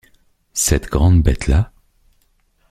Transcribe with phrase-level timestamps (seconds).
[0.55, 1.71] cette grande bête-là?